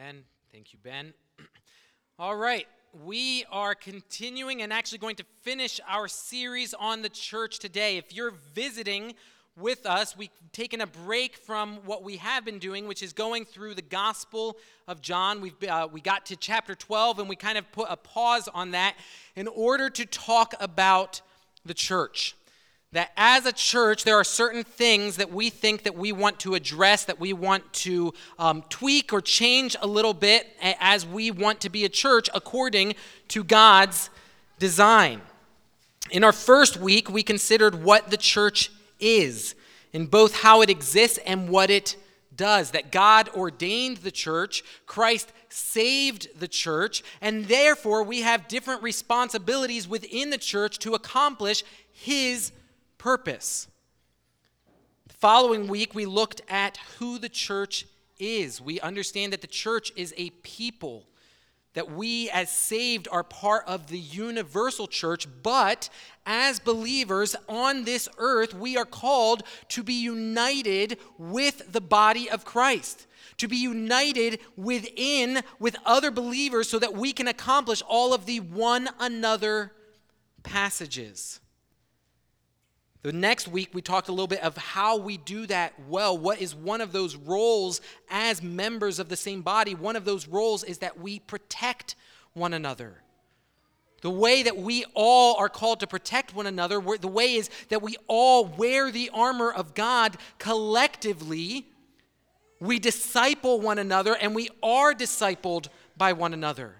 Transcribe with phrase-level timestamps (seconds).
[0.00, 0.22] Amen.
[0.50, 1.12] Thank you, Ben.
[2.18, 2.66] All right.
[3.04, 7.98] We are continuing and actually going to finish our series on the church today.
[7.98, 9.14] If you're visiting
[9.58, 13.44] with us, we've taken a break from what we have been doing, which is going
[13.44, 14.56] through the Gospel
[14.88, 15.42] of John.
[15.42, 18.70] We've, uh, we got to chapter 12 and we kind of put a pause on
[18.70, 18.96] that
[19.36, 21.20] in order to talk about
[21.66, 22.36] the church
[22.92, 26.54] that as a church there are certain things that we think that we want to
[26.54, 31.60] address that we want to um, tweak or change a little bit as we want
[31.60, 32.94] to be a church according
[33.28, 34.10] to god's
[34.58, 35.20] design.
[36.10, 39.54] In our first week we considered what the church is
[39.92, 41.96] in both how it exists and what it
[42.34, 48.82] does that god ordained the church christ saved the church and therefore we have different
[48.82, 51.62] responsibilities within the church to accomplish
[51.92, 52.52] his
[53.00, 53.66] purpose.
[55.08, 57.86] The following week, we looked at who the church
[58.18, 58.60] is.
[58.60, 61.06] We understand that the church is a people,
[61.72, 65.88] that we as saved are part of the universal church, but
[66.26, 72.44] as believers on this earth, we are called to be united with the body of
[72.44, 73.06] Christ
[73.38, 78.38] to be united within with other believers so that we can accomplish all of the
[78.38, 79.72] one another
[80.42, 81.40] passages.
[83.02, 86.16] The next week, we talked a little bit of how we do that well.
[86.18, 89.74] What is one of those roles as members of the same body?
[89.74, 91.94] One of those roles is that we protect
[92.34, 93.02] one another.
[94.02, 97.82] The way that we all are called to protect one another, the way is that
[97.82, 101.66] we all wear the armor of God collectively.
[102.60, 106.76] We disciple one another and we are discipled by one another.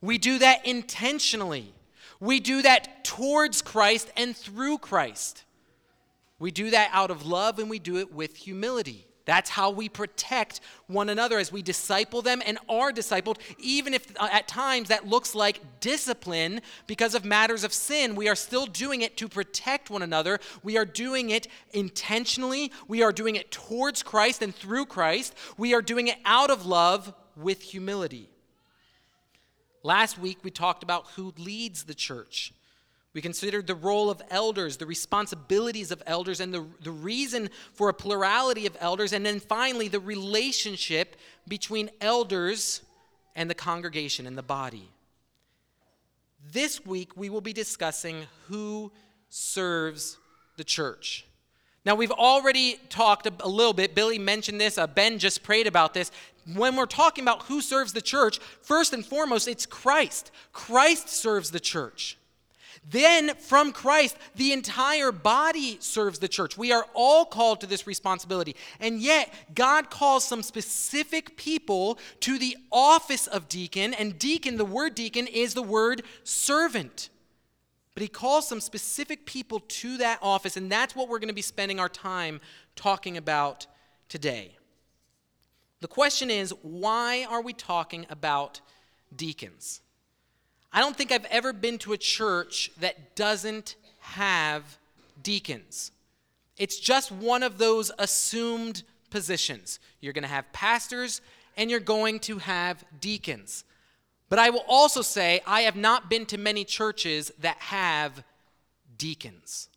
[0.00, 1.74] We do that intentionally.
[2.20, 5.44] We do that towards Christ and through Christ.
[6.38, 9.08] We do that out of love and we do it with humility.
[9.28, 14.10] That's how we protect one another as we disciple them and are discipled, even if
[14.18, 18.14] uh, at times that looks like discipline because of matters of sin.
[18.14, 20.40] We are still doing it to protect one another.
[20.62, 22.72] We are doing it intentionally.
[22.86, 25.34] We are doing it towards Christ and through Christ.
[25.58, 28.30] We are doing it out of love with humility.
[29.82, 32.54] Last week, we talked about who leads the church.
[33.14, 37.88] We considered the role of elders, the responsibilities of elders, and the, the reason for
[37.88, 39.12] a plurality of elders.
[39.12, 41.16] And then finally, the relationship
[41.48, 42.82] between elders
[43.34, 44.90] and the congregation and the body.
[46.52, 48.92] This week, we will be discussing who
[49.30, 50.18] serves
[50.56, 51.24] the church.
[51.84, 53.94] Now, we've already talked a little bit.
[53.94, 56.10] Billy mentioned this, uh, Ben just prayed about this.
[56.54, 60.30] When we're talking about who serves the church, first and foremost, it's Christ.
[60.52, 62.18] Christ serves the church.
[62.90, 66.56] Then, from Christ, the entire body serves the church.
[66.56, 68.56] We are all called to this responsibility.
[68.80, 73.92] And yet, God calls some specific people to the office of deacon.
[73.92, 77.10] And deacon, the word deacon, is the word servant.
[77.92, 80.56] But He calls some specific people to that office.
[80.56, 82.40] And that's what we're going to be spending our time
[82.74, 83.66] talking about
[84.08, 84.56] today.
[85.80, 88.62] The question is why are we talking about
[89.14, 89.82] deacons?
[90.72, 94.78] I don't think I've ever been to a church that doesn't have
[95.22, 95.92] deacons.
[96.56, 99.80] It's just one of those assumed positions.
[100.00, 101.20] You're going to have pastors
[101.56, 103.64] and you're going to have deacons.
[104.28, 108.22] But I will also say, I have not been to many churches that have
[108.96, 109.68] deacons.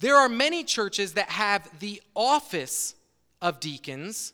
[0.00, 2.94] There are many churches that have the office
[3.40, 4.32] of deacons,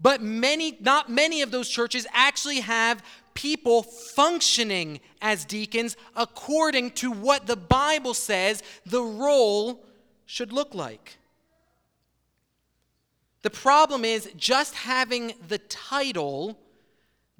[0.00, 3.02] but many not many of those churches actually have
[3.34, 9.84] people functioning as deacons according to what the Bible says the role
[10.26, 11.18] should look like.
[13.42, 16.58] The problem is just having the title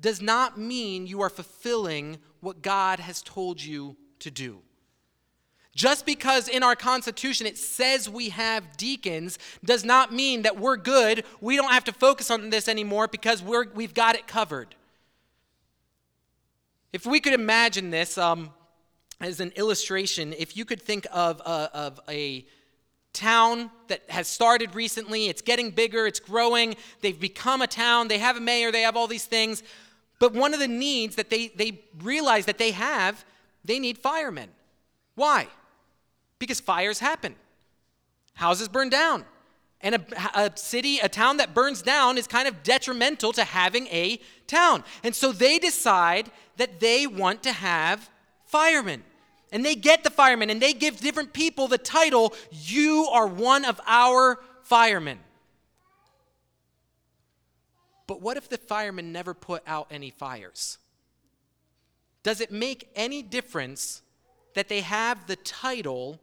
[0.00, 4.60] does not mean you are fulfilling what God has told you to do.
[5.74, 10.76] Just because in our Constitution it says we have deacons does not mean that we're
[10.76, 11.24] good.
[11.40, 14.74] We don't have to focus on this anymore because we're, we've got it covered.
[16.92, 18.50] If we could imagine this um,
[19.20, 22.46] as an illustration, if you could think of a, of a
[23.12, 28.18] town that has started recently, it's getting bigger, it's growing, they've become a town, they
[28.18, 29.62] have a mayor, they have all these things.
[30.18, 33.24] But one of the needs that they, they realize that they have,
[33.64, 34.50] they need firemen.
[35.14, 35.48] Why?
[36.38, 37.36] Because fires happen,
[38.34, 39.24] houses burn down.
[39.82, 40.04] And a,
[40.34, 44.84] a, city, a town that burns down is kind of detrimental to having a town.
[45.02, 48.10] And so they decide that they want to have
[48.44, 49.02] firemen.
[49.52, 53.64] And they get the firemen and they give different people the title, You are one
[53.64, 55.18] of our firemen.
[58.06, 60.78] but what if the firemen never put out any fires?
[62.24, 64.02] Does it make any difference
[64.54, 66.20] that they have the title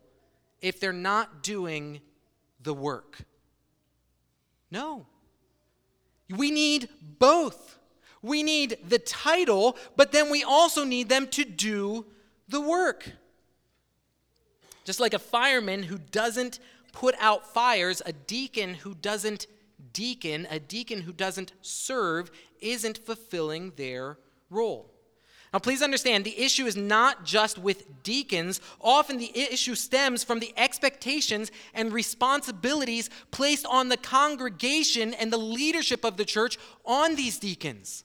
[0.61, 2.01] if they're not doing
[2.61, 3.25] the work?
[4.69, 5.05] No.
[6.29, 7.79] We need both.
[8.21, 12.05] We need the title, but then we also need them to do
[12.49, 13.11] the work.
[14.83, 16.59] Just like a fireman who doesn't
[16.91, 19.47] put out fires, a deacon who doesn't
[19.93, 24.17] deacon, a deacon who doesn't serve, isn't fulfilling their
[24.49, 24.91] role.
[25.57, 28.61] Now, please understand, the issue is not just with deacons.
[28.79, 35.37] Often the issue stems from the expectations and responsibilities placed on the congregation and the
[35.39, 38.03] leadership of the church on these deacons.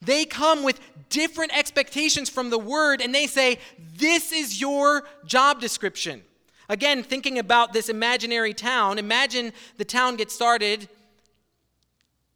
[0.00, 0.80] They come with
[1.10, 3.58] different expectations from the word and they say,
[3.98, 6.22] This is your job description.
[6.70, 10.88] Again, thinking about this imaginary town, imagine the town gets started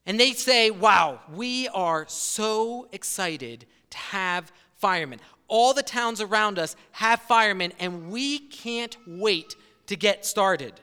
[0.04, 5.20] and they say, Wow, we are so excited to have firemen.
[5.48, 9.56] All the towns around us have firemen, and we can't wait
[9.86, 10.74] to get started.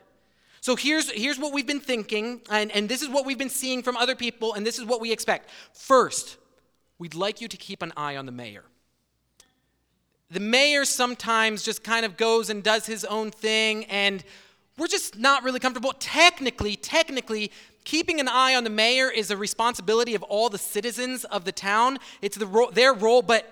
[0.62, 3.84] So here's, here's what we've been thinking, and, and this is what we've been seeing
[3.84, 5.52] from other people, and this is what we expect.
[5.74, 6.38] First,
[6.98, 8.64] we'd like you to keep an eye on the mayor.
[10.32, 14.24] The mayor sometimes just kind of goes and does his own thing, and
[14.78, 15.94] we're just not really comfortable.
[16.00, 17.52] Technically, technically,
[17.86, 21.52] keeping an eye on the mayor is a responsibility of all the citizens of the
[21.52, 22.00] town.
[22.22, 23.52] It's the ro- their role, but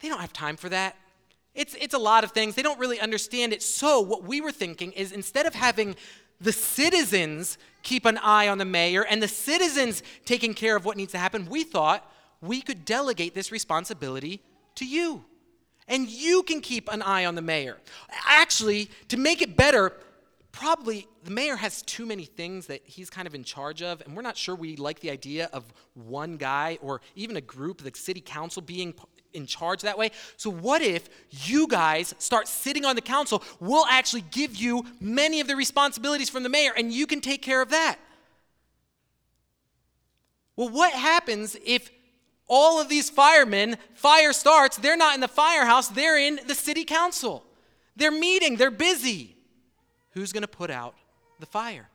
[0.00, 0.96] they don't have time for that.
[1.54, 2.54] It's, it's a lot of things.
[2.54, 3.62] They don't really understand it.
[3.62, 5.96] So, what we were thinking is instead of having
[6.40, 10.96] the citizens keep an eye on the mayor and the citizens taking care of what
[10.96, 12.10] needs to happen, we thought
[12.40, 14.40] we could delegate this responsibility
[14.76, 15.24] to you.
[15.88, 17.78] And you can keep an eye on the mayor.
[18.24, 19.92] Actually, to make it better,
[20.52, 24.16] probably the mayor has too many things that he's kind of in charge of, and
[24.16, 27.92] we're not sure we like the idea of one guy or even a group, the
[27.94, 28.94] city council, being
[29.32, 30.10] in charge that way.
[30.36, 33.42] So, what if you guys start sitting on the council?
[33.60, 37.42] We'll actually give you many of the responsibilities from the mayor, and you can take
[37.42, 37.98] care of that.
[40.56, 41.90] Well, what happens if
[42.48, 46.84] all of these firemen, fire starts, they're not in the firehouse, they're in the city
[46.84, 47.44] council?
[47.94, 49.36] They're meeting, they're busy
[50.10, 50.94] who's going to put out
[51.38, 51.88] the fire?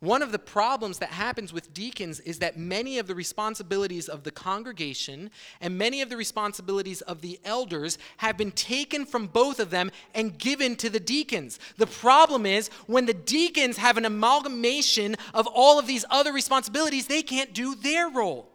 [0.00, 4.22] One of the problems that happens with deacons is that many of the responsibilities of
[4.22, 5.28] the congregation
[5.60, 9.90] and many of the responsibilities of the elders have been taken from both of them
[10.14, 11.58] and given to the deacons.
[11.78, 17.08] The problem is when the deacons have an amalgamation of all of these other responsibilities,
[17.08, 18.48] they can't do their role.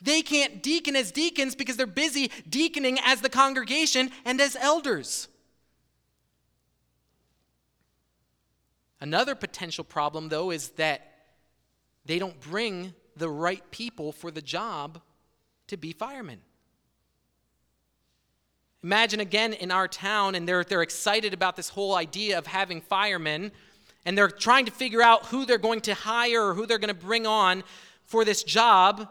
[0.00, 5.26] They can't deacon as deacons because they're busy deaconing as the congregation and as elders.
[9.02, 11.00] Another potential problem, though, is that
[12.06, 15.00] they don't bring the right people for the job
[15.66, 16.38] to be firemen.
[18.84, 22.80] Imagine again in our town, and they're, they're excited about this whole idea of having
[22.80, 23.50] firemen,
[24.06, 26.86] and they're trying to figure out who they're going to hire or who they're going
[26.86, 27.64] to bring on
[28.04, 29.08] for this job.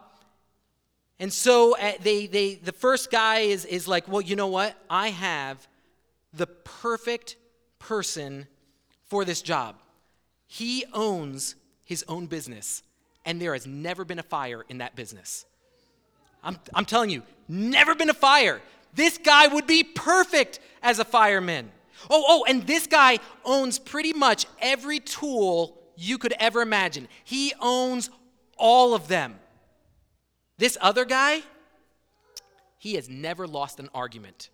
[1.19, 4.73] And so uh, they, they, the first guy is, is like, well, you know what?
[4.89, 5.67] I have
[6.31, 7.35] the perfect
[7.77, 8.47] person
[9.11, 9.75] for this job.
[10.47, 12.81] He owns his own business,
[13.25, 15.45] and there has never been a fire in that business.
[16.41, 18.61] I'm, I'm telling you, never been a fire.
[18.93, 21.71] This guy would be perfect as a fireman.
[22.09, 27.09] Oh, oh, and this guy owns pretty much every tool you could ever imagine.
[27.25, 28.09] He owns
[28.57, 29.35] all of them.
[30.57, 31.41] This other guy,
[32.77, 34.49] he has never lost an argument.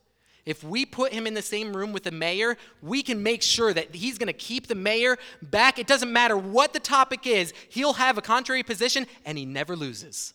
[0.48, 3.74] If we put him in the same room with the mayor, we can make sure
[3.74, 5.78] that he's going to keep the mayor back.
[5.78, 9.76] It doesn't matter what the topic is, he'll have a contrary position and he never
[9.76, 10.34] loses.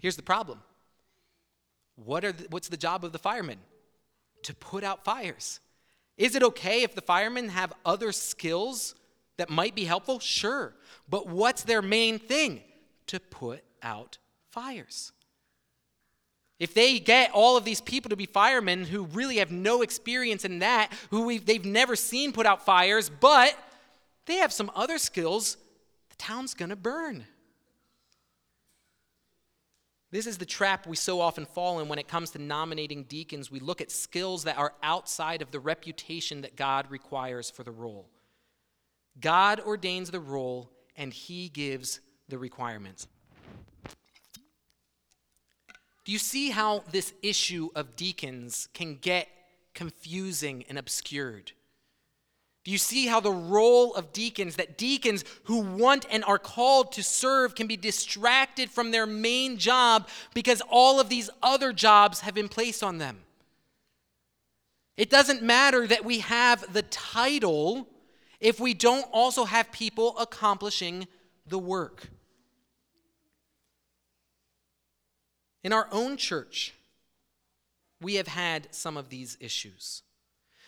[0.00, 0.60] Here's the problem
[1.94, 3.58] what are the, what's the job of the firemen?
[4.42, 5.60] To put out fires.
[6.16, 8.96] Is it okay if the firemen have other skills
[9.36, 10.18] that might be helpful?
[10.18, 10.74] Sure.
[11.08, 12.62] But what's their main thing?
[13.06, 14.18] To put out
[14.50, 15.12] fires.
[16.58, 20.44] If they get all of these people to be firemen who really have no experience
[20.44, 23.56] in that, who they've never seen put out fires, but
[24.26, 25.56] they have some other skills,
[26.10, 27.24] the town's going to burn.
[30.10, 33.50] This is the trap we so often fall in when it comes to nominating deacons.
[33.50, 37.70] We look at skills that are outside of the reputation that God requires for the
[37.70, 38.08] role.
[39.20, 43.06] God ordains the role, and He gives the requirements.
[46.08, 49.28] Do you see how this issue of deacons can get
[49.74, 51.52] confusing and obscured?
[52.64, 56.92] Do you see how the role of deacons, that deacons who want and are called
[56.92, 62.20] to serve, can be distracted from their main job because all of these other jobs
[62.20, 63.18] have been placed on them?
[64.96, 67.86] It doesn't matter that we have the title
[68.40, 71.06] if we don't also have people accomplishing
[71.46, 72.08] the work.
[75.64, 76.74] In our own church,
[78.00, 80.02] we have had some of these issues.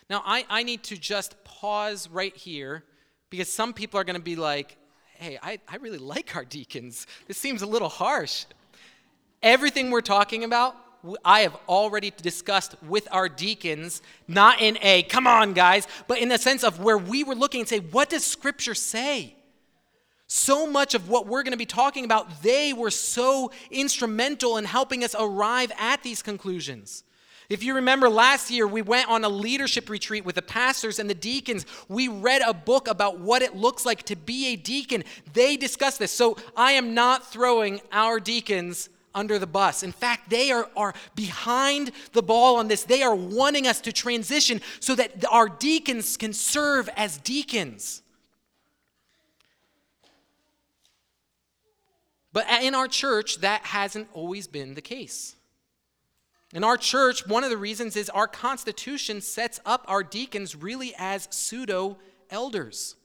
[0.09, 2.83] Now, I, I need to just pause right here
[3.29, 4.77] because some people are going to be like,
[5.15, 7.07] hey, I, I really like our deacons.
[7.27, 8.45] This seems a little harsh.
[9.41, 10.75] Everything we're talking about,
[11.23, 16.29] I have already discussed with our deacons, not in a, come on, guys, but in
[16.29, 19.35] the sense of where we were looking and say, what does Scripture say?
[20.33, 24.63] So much of what we're going to be talking about, they were so instrumental in
[24.63, 27.03] helping us arrive at these conclusions.
[27.49, 31.09] If you remember last year, we went on a leadership retreat with the pastors and
[31.09, 31.65] the deacons.
[31.89, 35.03] We read a book about what it looks like to be a deacon.
[35.33, 36.13] They discussed this.
[36.13, 39.83] So I am not throwing our deacons under the bus.
[39.83, 42.85] In fact, they are, are behind the ball on this.
[42.85, 48.01] They are wanting us to transition so that our deacons can serve as deacons.
[52.33, 55.35] But in our church, that hasn't always been the case.
[56.53, 60.93] In our church, one of the reasons is our constitution sets up our deacons really
[60.97, 61.97] as pseudo
[62.29, 62.95] elders.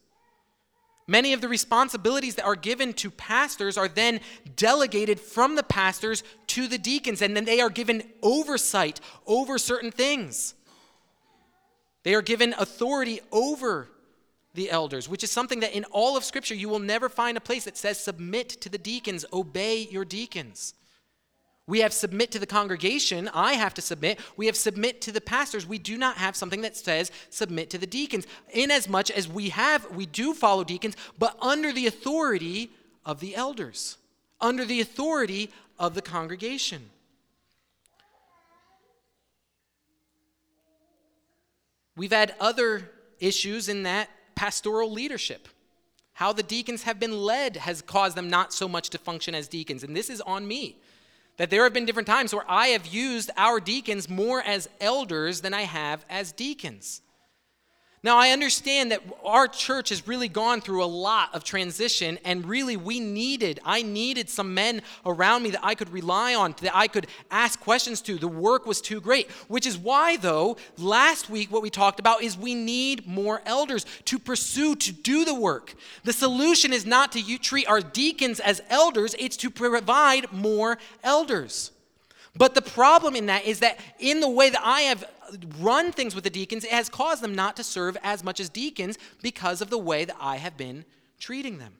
[1.09, 4.19] Many of the responsibilities that are given to pastors are then
[4.57, 9.91] delegated from the pastors to the deacons, and then they are given oversight over certain
[9.91, 10.53] things.
[12.03, 13.89] They are given authority over
[14.57, 17.41] the elders, which is something that in all of Scripture you will never find a
[17.41, 20.73] place that says, Submit to the deacons, obey your deacons.
[21.67, 23.29] We have submit to the congregation.
[23.33, 24.19] I have to submit.
[24.37, 25.67] We have submit to the pastors.
[25.67, 28.25] We do not have something that says submit to the deacons.
[28.51, 32.71] Inasmuch as we have, we do follow deacons, but under the authority
[33.05, 33.97] of the elders,
[34.39, 36.89] under the authority of the congregation.
[41.97, 45.47] We've had other issues in that pastoral leadership.
[46.13, 49.47] How the deacons have been led has caused them not so much to function as
[49.47, 49.83] deacons.
[49.83, 50.77] And this is on me.
[51.37, 55.41] That there have been different times where I have used our deacons more as elders
[55.41, 57.01] than I have as deacons.
[58.07, 62.45] Now, I understand that our church has really gone through a lot of transition, and
[62.45, 66.73] really, we needed, I needed some men around me that I could rely on, that
[66.73, 68.17] I could ask questions to.
[68.17, 72.23] The work was too great, which is why, though, last week what we talked about
[72.23, 75.75] is we need more elders to pursue, to do the work.
[76.05, 81.71] The solution is not to treat our deacons as elders, it's to provide more elders.
[82.37, 85.03] But the problem in that is that in the way that I have
[85.59, 88.49] run things with the deacons, it has caused them not to serve as much as
[88.49, 90.85] deacons because of the way that I have been
[91.19, 91.75] treating them.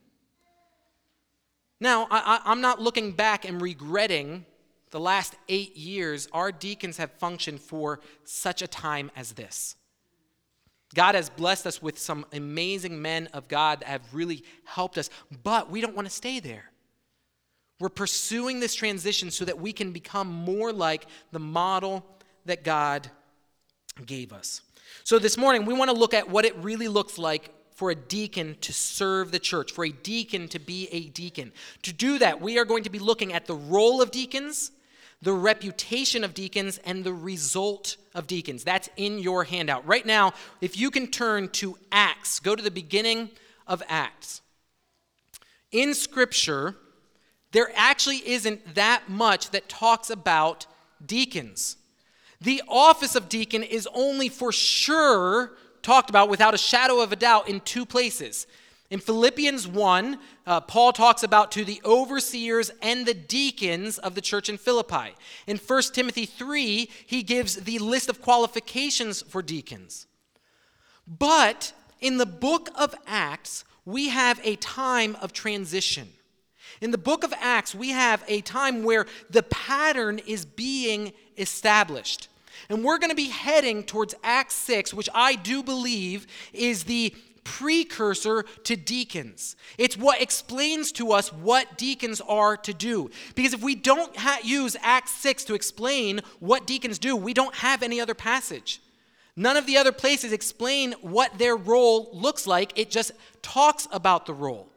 [1.79, 4.45] Now, I, am not looking back and regretting
[4.89, 9.75] the last eight years our deacons have functioned for such a time as this.
[10.95, 15.09] God has blessed us with some amazing men of God that have really helped us,
[15.43, 16.71] but we don't want to stay there.
[17.79, 22.05] We're pursuing this transition so that we can become more like the model
[22.45, 23.11] that God
[24.05, 24.61] gave us.
[25.03, 27.95] So this morning, we want to look at what it really looks like for a
[27.95, 31.51] deacon to serve the church, for a deacon to be a deacon.
[31.83, 34.71] To do that, we are going to be looking at the role of deacons,
[35.21, 38.63] the reputation of deacons, and the result of deacons.
[38.63, 39.85] That's in your handout.
[39.85, 43.29] Right now, if you can turn to Acts, go to the beginning
[43.67, 44.41] of Acts.
[45.71, 46.75] In Scripture,
[47.51, 50.65] there actually isn't that much that talks about
[51.05, 51.77] deacons.
[52.41, 57.15] The office of deacon is only for sure talked about without a shadow of a
[57.15, 58.45] doubt in two places.
[58.89, 64.21] In Philippians 1, uh, Paul talks about to the overseers and the deacons of the
[64.21, 65.15] church in Philippi.
[65.45, 70.07] In 1 Timothy 3, he gives the list of qualifications for deacons.
[71.05, 76.09] But in the book of Acts, we have a time of transition.
[76.79, 82.29] In the book of Acts, we have a time where the pattern is being established.
[82.69, 87.13] And we're going to be heading towards Acts 6, which I do believe is the
[87.43, 89.55] precursor to deacons.
[89.77, 93.09] It's what explains to us what deacons are to do.
[93.35, 97.55] Because if we don't ha- use Acts 6 to explain what deacons do, we don't
[97.55, 98.81] have any other passage.
[99.37, 104.25] None of the other places explain what their role looks like, it just talks about
[104.25, 104.67] the role.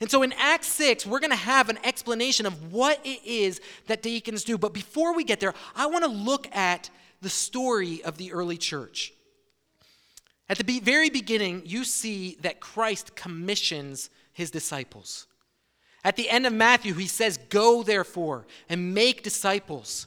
[0.00, 3.60] And so in Acts 6, we're going to have an explanation of what it is
[3.86, 4.56] that deacons do.
[4.56, 6.88] But before we get there, I want to look at
[7.20, 9.12] the story of the early church.
[10.48, 15.26] At the very beginning, you see that Christ commissions his disciples.
[16.02, 20.06] At the end of Matthew, he says, Go therefore and make disciples.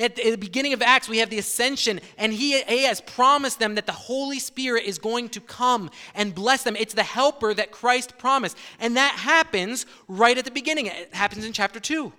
[0.00, 3.74] At the beginning of Acts, we have the ascension, and he, he, has promised them
[3.74, 6.74] that the Holy Spirit is going to come and bless them.
[6.74, 8.56] It's the helper that Christ promised.
[8.78, 10.86] And that happens right at the beginning.
[10.86, 12.14] It happens in chapter 2.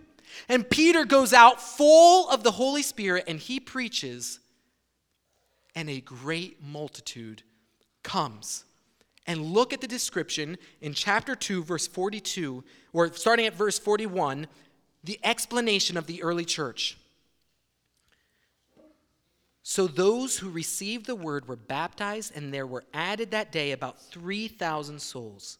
[0.47, 4.39] And Peter goes out full of the Holy Spirit, and he preaches,
[5.75, 7.41] and a great multitude
[8.03, 8.63] comes.
[9.25, 14.45] And look at the description in chapter 2, verse 42, or starting at verse 41,
[15.03, 16.97] the explanation of the early church.
[19.63, 24.01] So those who received the word were baptized, and there were added that day about
[24.01, 25.59] 3,000 souls.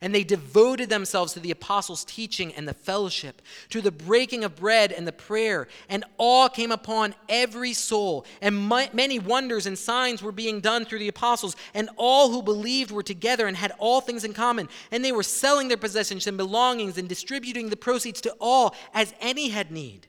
[0.00, 4.56] And they devoted themselves to the apostles' teaching and the fellowship, to the breaking of
[4.56, 5.68] bread and the prayer.
[5.88, 8.26] And awe came upon every soul.
[8.42, 11.54] And many wonders and signs were being done through the apostles.
[11.74, 14.68] And all who believed were together and had all things in common.
[14.90, 19.14] And they were selling their possessions and belongings and distributing the proceeds to all as
[19.20, 20.08] any had need.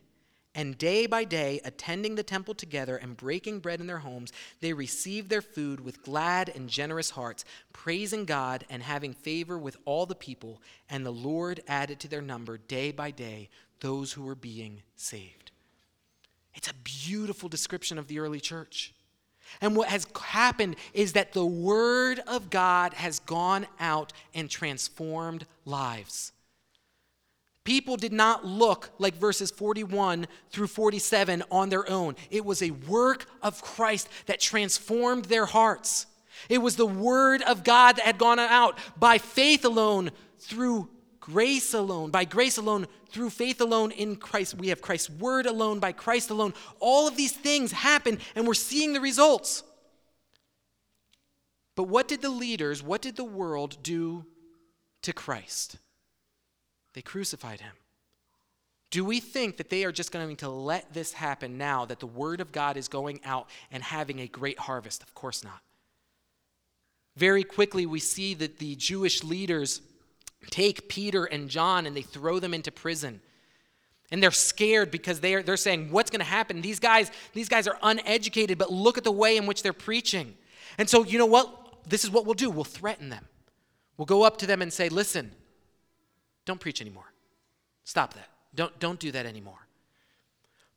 [0.58, 4.32] And day by day, attending the temple together and breaking bread in their homes,
[4.62, 7.44] they received their food with glad and generous hearts,
[7.74, 10.62] praising God and having favor with all the people.
[10.90, 13.50] And the Lord added to their number day by day
[13.82, 15.52] those who were being saved.
[16.54, 16.74] It's a
[17.06, 18.94] beautiful description of the early church.
[19.60, 25.46] And what has happened is that the Word of God has gone out and transformed
[25.66, 26.32] lives.
[27.66, 32.16] People did not look like verses 41 through 47 on their own.
[32.30, 36.06] It was a work of Christ that transformed their hearts.
[36.48, 41.74] It was the word of God that had gone out by faith alone, through grace
[41.74, 44.54] alone, by grace alone, through faith alone in Christ.
[44.54, 46.54] We have Christ's word alone, by Christ alone.
[46.80, 49.64] All of these things happen, and we're seeing the results.
[51.76, 54.26] But what did the leaders, what did the world do
[55.02, 55.78] to Christ?
[56.96, 57.74] They crucified him.
[58.90, 62.08] Do we think that they are just going to let this happen now that the
[62.08, 65.04] word of God is going out and having a great harvest?
[65.04, 65.60] Of course not.
[67.18, 69.82] Very quickly, we see that the Jewish leaders
[70.50, 73.20] take Peter and John and they throw them into prison.
[74.12, 76.62] And they're scared because they're, they're saying, What's going to happen?
[76.62, 80.36] These guys, these guys are uneducated, but look at the way in which they're preaching.
[80.78, 81.90] And so, you know what?
[81.90, 83.26] This is what we'll do we'll threaten them.
[83.98, 85.32] We'll go up to them and say, Listen,
[86.46, 87.12] don't preach anymore.
[87.84, 88.30] Stop that.
[88.54, 89.68] Don't, don't do that anymore.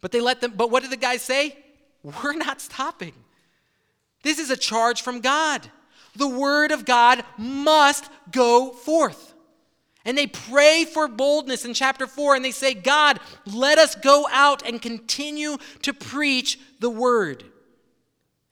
[0.01, 1.57] But they let them, but what did the guys say?
[2.03, 3.15] We're not stopping.
[4.23, 5.69] This is a charge from God.
[6.17, 9.35] The word of God must go forth.
[10.05, 14.27] And they pray for boldness in chapter 4 and they say, God, let us go
[14.31, 17.45] out and continue to preach the word.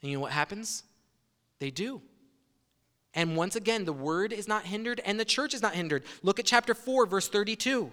[0.02, 0.82] And you know what happens?
[1.58, 2.02] They do.
[3.16, 6.04] And once again, the word is not hindered and the church is not hindered.
[6.22, 7.90] Look at chapter 4, verse 32.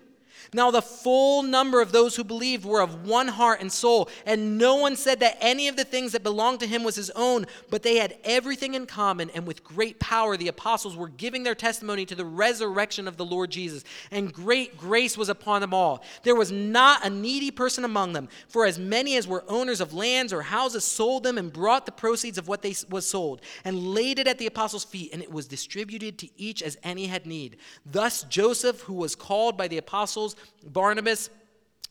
[0.51, 4.57] Now, the full number of those who believed were of one heart and soul, and
[4.57, 7.45] no one said that any of the things that belonged to him was his own,
[7.69, 11.55] but they had everything in common, and with great power the apostles were giving their
[11.55, 16.03] testimony to the resurrection of the Lord Jesus, and great grace was upon them all.
[16.23, 19.93] There was not a needy person among them, for as many as were owners of
[19.93, 23.93] lands or houses sold them and brought the proceeds of what they was sold, and
[23.93, 27.25] laid it at the apostles' feet, and it was distributed to each as any had
[27.25, 27.57] need.
[27.85, 30.32] Thus Joseph, who was called by the apostles,
[30.65, 31.29] Barnabas,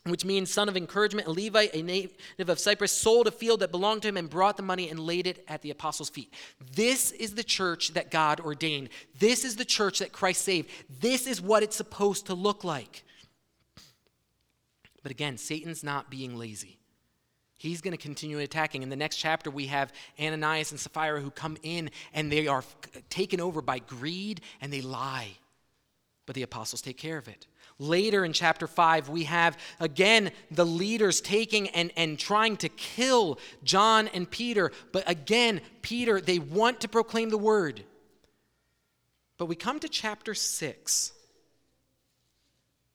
[0.04, 3.70] which means son of encouragement, a Levite, a native of Cyprus, sold a field that
[3.70, 6.32] belonged to him and brought the money and laid it at the apostles' feet.
[6.74, 8.88] This is the church that God ordained.
[9.18, 10.70] This is the church that Christ saved.
[11.00, 13.04] This is what it's supposed to look like.
[15.02, 16.78] But again, Satan's not being lazy.
[17.56, 18.82] He's going to continue attacking.
[18.82, 22.64] In the next chapter, we have Ananias and Sapphira who come in and they are
[23.08, 25.28] taken over by greed and they lie.
[26.26, 27.46] But the apostles take care of it.
[27.82, 33.40] Later in chapter 5, we have again the leaders taking and, and trying to kill
[33.64, 34.70] John and Peter.
[34.92, 37.82] But again, Peter, they want to proclaim the word.
[39.36, 41.12] But we come to chapter 6,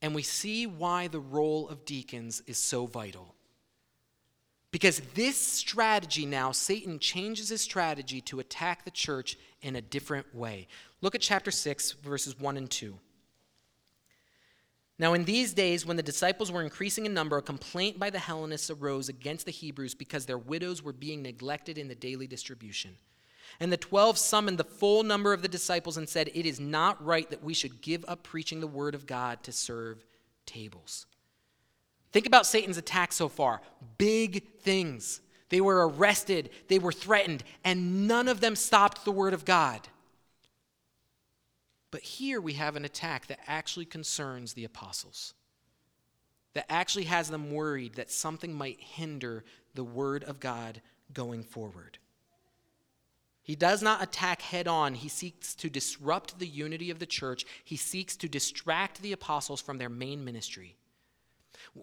[0.02, 3.36] and we see why the role of deacons is so vital.
[4.72, 10.34] Because this strategy now, Satan changes his strategy to attack the church in a different
[10.34, 10.70] way.
[11.02, 12.98] Look at chapter 6, verses 1 and 2.
[15.00, 18.20] Now, in these days, when the disciples were increasing in number, a complaint by the
[18.20, 22.96] Hellenists arose against the Hebrews because their widows were being neglected in the daily distribution.
[23.60, 27.04] And the twelve summoned the full number of the disciples and said, It is not
[27.04, 30.04] right that we should give up preaching the word of God to serve
[30.46, 31.06] tables.
[32.12, 33.62] Think about Satan's attack so far
[33.98, 35.22] big things.
[35.50, 39.80] They were arrested, they were threatened, and none of them stopped the word of God.
[41.92, 45.34] But here we have an attack that actually concerns the apostles,
[46.54, 50.82] that actually has them worried that something might hinder the word of God
[51.14, 51.98] going forward.
[53.42, 54.94] He does not attack head on.
[54.94, 57.46] He seeks to disrupt the unity of the church.
[57.64, 60.76] He seeks to distract the apostles from their main ministry.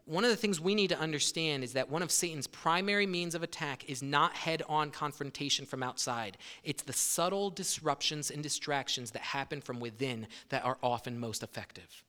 [0.07, 3.35] One of the things we need to understand is that one of Satan's primary means
[3.35, 9.13] of attack is not head on confrontation from outside, it's the subtle disruptions and distractions
[9.13, 12.03] that happen from within that are often most effective.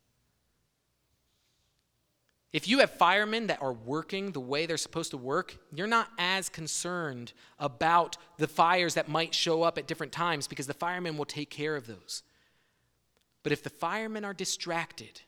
[2.56, 6.08] If you have firemen that are working the way they're supposed to work, you're not
[6.18, 11.18] as concerned about the fires that might show up at different times because the firemen
[11.18, 12.24] will take care of those.
[13.44, 15.22] But if the firemen are distracted,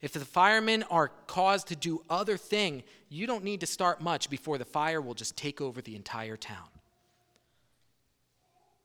[0.00, 4.30] if the firemen are caused to do other thing, you don't need to start much
[4.30, 6.68] before the fire will just take over the entire town.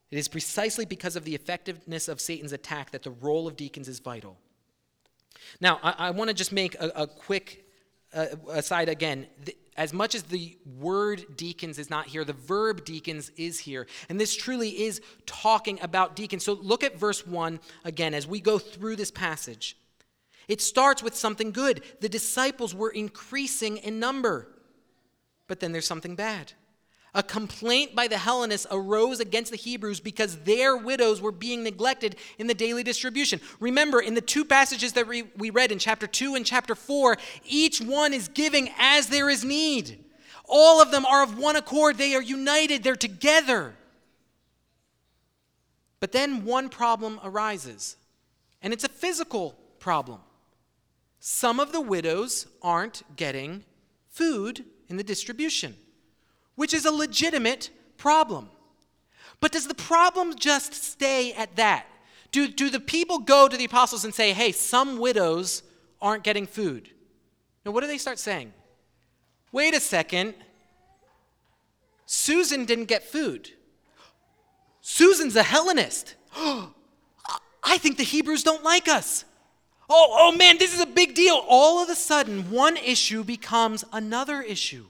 [0.10, 3.88] It is precisely because of the effectiveness of Satan's attack that the role of deacons
[3.88, 4.38] is vital.
[5.60, 7.66] Now, I, I want to just make a, a quick
[8.14, 9.28] uh, aside again.
[9.44, 13.88] The, as much as the word deacons is not here, the verb deacons is here.
[14.08, 16.44] And this truly is talking about deacons.
[16.44, 19.76] So look at verse 1 again as we go through this passage.
[20.48, 21.84] It starts with something good.
[22.02, 24.48] The disciples were increasing in number.
[25.48, 26.54] But then there's something bad.
[27.16, 32.16] A complaint by the Hellenists arose against the Hebrews because their widows were being neglected
[32.40, 33.40] in the daily distribution.
[33.60, 37.80] Remember, in the two passages that we, read in chapter 2 and chapter 4, each
[37.80, 40.04] one is giving as there is need.
[40.50, 43.76] All of them are of one accord, they are united, they're together.
[46.00, 47.96] But then one problem arises,
[48.64, 50.20] and it's a physical problem
[51.26, 53.64] some of the widows aren't getting
[54.10, 55.74] food in the distribution,
[56.56, 58.50] which is a legitimate problem.
[59.40, 61.86] But does the problem just stay at that?
[62.34, 65.64] Do, do the people go to the apostles and say, hey, some widows
[66.02, 66.90] aren't getting food?
[67.66, 68.52] Now, what do they start saying?
[69.54, 70.34] Wait a second.
[72.06, 73.50] Susan didn't get food.
[74.82, 76.16] Susan's a Hellenist.
[76.36, 79.24] I think the Hebrews don't like us.
[79.90, 81.44] Oh, oh man, this is a big deal.
[81.48, 84.86] All of a sudden, one issue becomes another issue.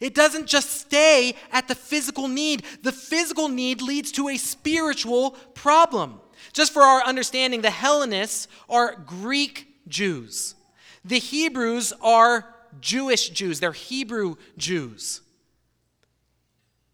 [0.00, 2.64] It doesn't just stay at the physical need.
[2.82, 6.20] The physical need leads to a spiritual problem.
[6.52, 10.54] Just for our understanding, the Hellenists are Greek Jews.
[11.04, 13.60] The Hebrews are Jewish Jews.
[13.60, 15.20] They're Hebrew Jews.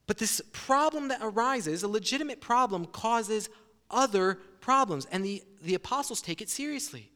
[0.07, 3.49] But this problem that arises, a legitimate problem, causes
[3.91, 5.07] other problems.
[5.11, 7.11] And the, the apostles take it seriously.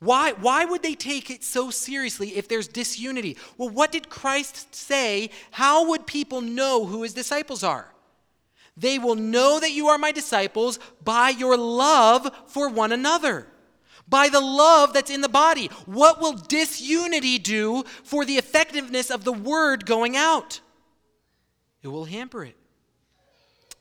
[0.00, 3.38] Why, why would they take it so seriously if there's disunity?
[3.56, 5.30] Well, what did Christ say?
[5.52, 7.94] How would people know who his disciples are?
[8.76, 13.46] They will know that you are my disciples by your love for one another,
[14.08, 15.68] by the love that's in the body.
[15.86, 20.60] What will disunity do for the effectiveness of the word going out?
[21.82, 22.56] It will hamper it.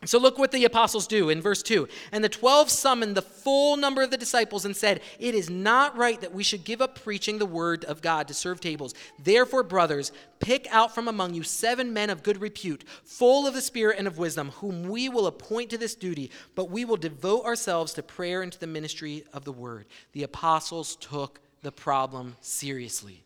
[0.05, 1.87] So look what the apostles do in verse 2.
[2.11, 5.97] And the 12 summoned the full number of the disciples and said, It is not
[5.97, 8.93] right that we should give up preaching the word of God to serve tables.
[9.19, 13.61] Therefore, brothers, pick out from among you seven men of good repute, full of the
[13.61, 17.45] Spirit and of wisdom, whom we will appoint to this duty, but we will devote
[17.45, 19.85] ourselves to prayer and to the ministry of the word.
[20.11, 23.23] The apostles took the problem seriously.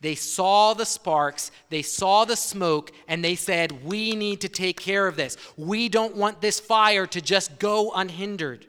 [0.00, 4.78] They saw the sparks, they saw the smoke, and they said, We need to take
[4.78, 5.36] care of this.
[5.56, 8.66] We don't want this fire to just go unhindered.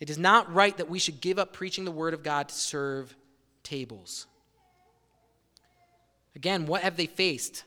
[0.00, 2.54] It is not right that we should give up preaching the word of God to
[2.54, 3.14] serve
[3.62, 4.26] tables.
[6.34, 7.62] Again, what have they faced?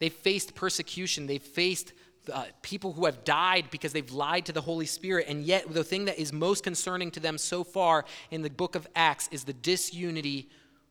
[0.00, 1.94] They faced persecution, they faced
[2.30, 5.26] uh, people who have died because they've lied to the Holy Spirit.
[5.28, 8.74] And yet, the thing that is most concerning to them so far in the book
[8.74, 10.48] of Acts is the disunity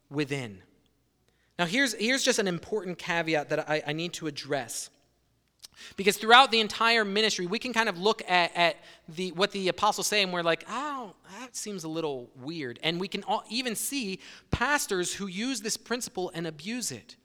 [0.10, 0.62] within.
[1.58, 4.90] Now, here's, here's just an important caveat that I, I need to address.
[5.96, 9.68] Because throughout the entire ministry, we can kind of look at, at the, what the
[9.70, 12.80] apostles say and we're like, oh, that seems a little weird.
[12.84, 14.20] And we can all, even see
[14.52, 17.16] pastors who use this principle and abuse it.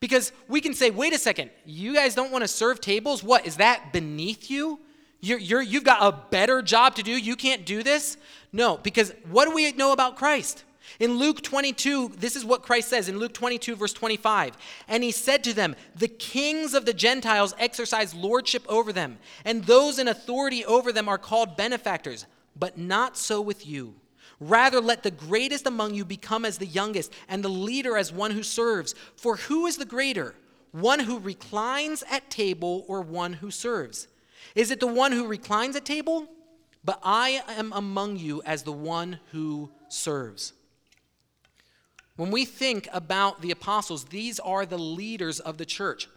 [0.00, 3.22] Because we can say, wait a second, you guys don't want to serve tables?
[3.22, 4.80] What, is that beneath you?
[5.20, 7.12] You're, you're, you've got a better job to do.
[7.12, 8.18] You can't do this?
[8.52, 10.64] No, because what do we know about Christ?
[11.00, 14.56] In Luke 22, this is what Christ says in Luke 22, verse 25.
[14.86, 19.64] And he said to them, The kings of the Gentiles exercise lordship over them, and
[19.64, 23.94] those in authority over them are called benefactors, but not so with you.
[24.40, 28.32] Rather, let the greatest among you become as the youngest, and the leader as one
[28.32, 28.94] who serves.
[29.16, 30.34] For who is the greater,
[30.72, 34.08] one who reclines at table or one who serves?
[34.54, 36.28] Is it the one who reclines at table?
[36.84, 40.52] But I am among you as the one who serves.
[42.16, 46.08] When we think about the apostles, these are the leaders of the church.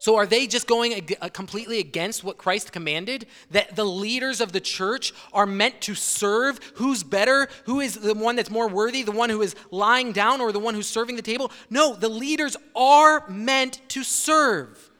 [0.00, 3.26] So, are they just going uh, completely against what Christ commanded?
[3.50, 6.58] That the leaders of the church are meant to serve?
[6.76, 7.48] Who's better?
[7.66, 9.02] Who is the one that's more worthy?
[9.02, 11.52] The one who is lying down or the one who's serving the table?
[11.68, 14.90] No, the leaders are meant to serve.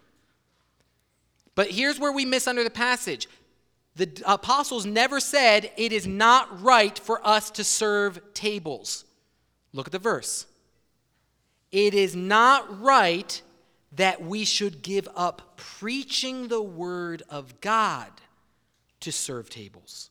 [1.54, 3.26] But here's where we miss under the passage
[3.96, 9.06] the apostles never said it is not right for us to serve tables.
[9.72, 10.44] Look at the verse.
[11.72, 13.40] It is not right
[13.92, 18.10] that we should give up preaching the word of God
[19.00, 20.10] to serve tables.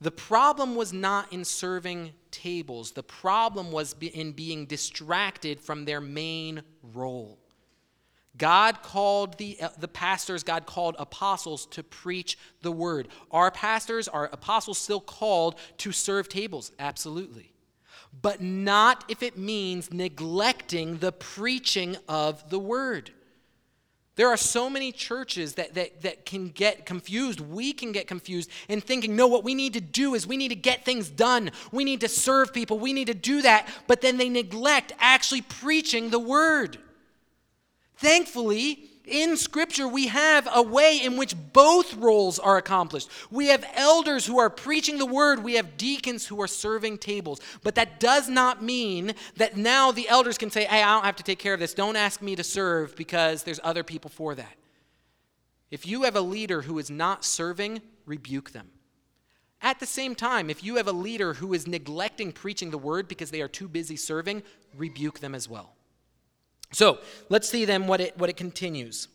[0.00, 6.00] The problem was not in serving tables, the problem was in being distracted from their
[6.00, 7.38] main role.
[8.36, 13.08] God called the, uh, the pastors, God called apostles to preach the word.
[13.32, 16.70] Our pastors, our apostles still called to serve tables?
[16.78, 17.52] Absolutely
[18.20, 23.10] but not if it means neglecting the preaching of the word.
[24.18, 27.38] There are so many churches that, that, that can get confused.
[27.38, 30.48] We can get confused in thinking, no, what we need to do is we need
[30.48, 31.52] to get things done.
[31.70, 32.80] We need to serve people.
[32.80, 33.68] We need to do that.
[33.86, 36.78] But then they neglect actually preaching the word.
[37.98, 43.08] Thankfully, in Scripture, we have a way in which both roles are accomplished.
[43.30, 47.40] We have elders who are preaching the word, we have deacons who are serving tables.
[47.62, 51.16] But that does not mean that now the elders can say, hey, I don't have
[51.16, 51.74] to take care of this.
[51.74, 54.54] Don't ask me to serve because there's other people for that.
[55.70, 58.70] If you have a leader who is not serving, rebuke them.
[59.60, 63.08] At the same time, if you have a leader who is neglecting preaching the word
[63.08, 64.42] because they are too busy serving,
[64.76, 65.74] rebuke them as well.
[66.72, 69.08] So let's see then what it, what it continues.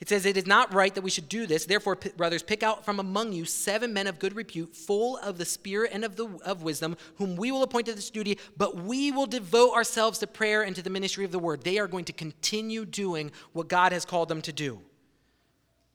[0.00, 1.64] It says, It is not right that we should do this.
[1.64, 5.38] Therefore, p- brothers, pick out from among you seven men of good repute, full of
[5.38, 8.76] the Spirit and of, the, of wisdom, whom we will appoint to this duty, but
[8.76, 11.64] we will devote ourselves to prayer and to the ministry of the word.
[11.64, 14.80] They are going to continue doing what God has called them to do.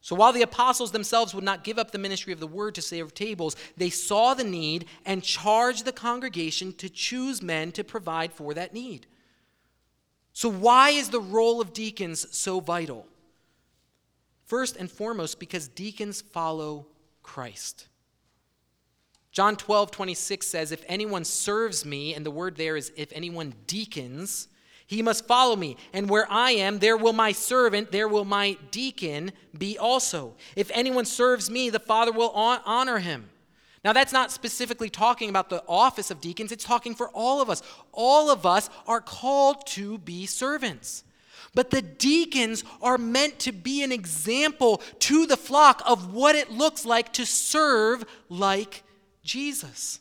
[0.02, 2.82] So while the apostles themselves would not give up the ministry of the word to
[2.82, 8.34] save tables, they saw the need and charged the congregation to choose men to provide
[8.34, 9.08] for that need.
[10.34, 13.06] So, why is the role of deacons so vital?
[14.46, 16.88] First and foremost, because deacons follow
[17.22, 17.88] Christ.
[19.32, 23.54] John 12, 26 says, If anyone serves me, and the word there is if anyone
[23.68, 24.48] deacons,
[24.86, 25.78] he must follow me.
[25.92, 30.36] And where I am, there will my servant, there will my deacon be also.
[30.56, 33.30] If anyone serves me, the Father will honor him.
[33.84, 37.50] Now, that's not specifically talking about the office of deacons, it's talking for all of
[37.50, 37.62] us.
[37.92, 41.04] All of us are called to be servants.
[41.54, 46.50] But the deacons are meant to be an example to the flock of what it
[46.50, 48.84] looks like to serve like
[49.24, 50.00] Jesus.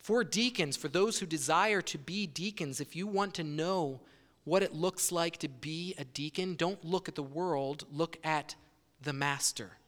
[0.00, 4.00] For deacons, for those who desire to be deacons, if you want to know
[4.44, 8.56] what it looks like to be a deacon, don't look at the world, look at
[9.00, 9.78] the master.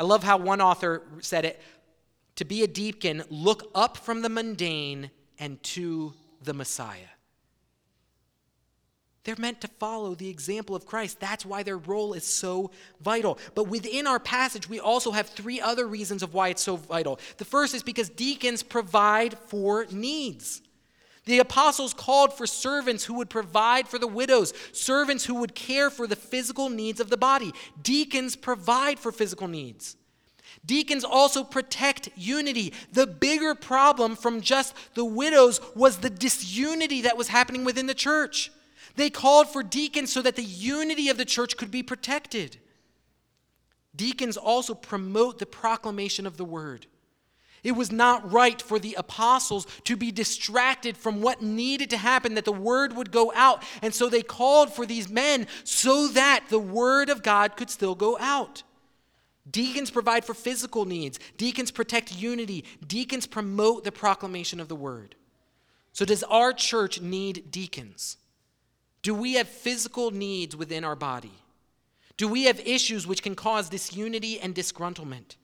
[0.00, 1.60] I love how one author said it
[2.36, 7.10] to be a deacon, look up from the mundane and to the Messiah.
[9.24, 11.20] They're meant to follow the example of Christ.
[11.20, 12.70] That's why their role is so
[13.02, 13.38] vital.
[13.54, 17.20] But within our passage, we also have three other reasons of why it's so vital.
[17.36, 20.62] The first is because deacons provide for needs.
[21.30, 25.88] The apostles called for servants who would provide for the widows, servants who would care
[25.88, 27.52] for the physical needs of the body.
[27.80, 29.96] Deacons provide for physical needs.
[30.66, 32.74] Deacons also protect unity.
[32.92, 37.94] The bigger problem from just the widows was the disunity that was happening within the
[37.94, 38.50] church.
[38.96, 42.56] They called for deacons so that the unity of the church could be protected.
[43.94, 46.86] Deacons also promote the proclamation of the word.
[47.62, 52.34] It was not right for the apostles to be distracted from what needed to happen,
[52.34, 53.62] that the word would go out.
[53.82, 57.94] And so they called for these men so that the word of God could still
[57.94, 58.62] go out.
[59.50, 65.16] Deacons provide for physical needs, deacons protect unity, deacons promote the proclamation of the word.
[65.92, 68.16] So, does our church need deacons?
[69.02, 71.32] Do we have physical needs within our body?
[72.16, 75.36] Do we have issues which can cause disunity and disgruntlement?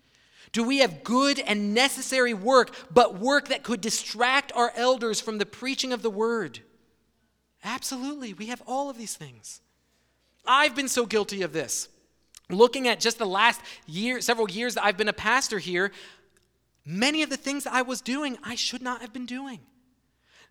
[0.52, 5.38] Do we have good and necessary work, but work that could distract our elders from
[5.38, 6.60] the preaching of the word?
[7.64, 8.32] Absolutely.
[8.32, 9.60] We have all of these things.
[10.46, 11.88] I've been so guilty of this.
[12.48, 15.90] looking at just the last year, several years that I've been a pastor here,
[16.84, 19.60] many of the things I was doing, I should not have been doing.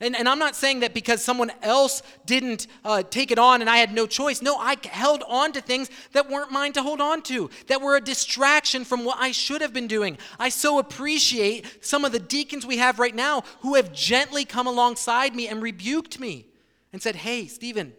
[0.02, 3.70] And, and I'm not saying that because someone else didn't uh, take it on and
[3.70, 4.42] I had no choice.
[4.42, 7.96] No, I held on to things that weren't mine to hold on to, that were
[7.96, 10.18] a distraction from what I should have been doing.
[10.38, 14.68] I so appreciate some of the deacons we have right now who have gently come
[14.68, 16.48] alongside me and rebuked me
[16.92, 17.94] and said, Hey, Stephen,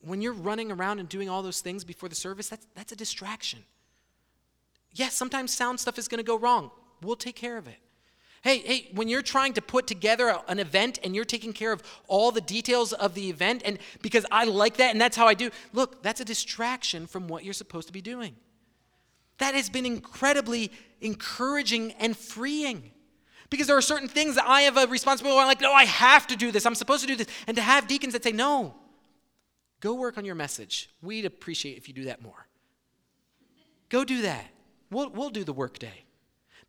[0.00, 2.96] when you're running around and doing all those things before the service, that's, that's a
[2.96, 3.60] distraction.
[4.92, 6.70] Yes, sometimes sound stuff is going to go wrong.
[7.02, 7.76] We'll take care of it.
[8.44, 11.82] Hey, hey, when you're trying to put together an event and you're taking care of
[12.08, 15.32] all the details of the event, and because I like that and that's how I
[15.32, 18.36] do, look, that's a distraction from what you're supposed to be doing.
[19.38, 22.90] That has been incredibly encouraging and freeing.
[23.48, 25.40] Because there are certain things that I have a responsibility.
[25.40, 26.66] I'm like, no, I have to do this.
[26.66, 27.28] I'm supposed to do this.
[27.46, 28.74] And to have deacons that say, no,
[29.80, 30.90] go work on your message.
[31.00, 32.46] We'd appreciate if you do that more.
[33.88, 34.44] Go do that.
[34.90, 36.04] We'll, we'll do the work day.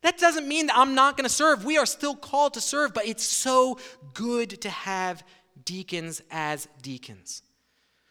[0.06, 1.66] That doesn't mean that I'm not going to serve.
[1.66, 3.80] We are still called to serve, but it's so
[4.14, 5.24] good to have
[5.64, 7.42] deacons as deacons.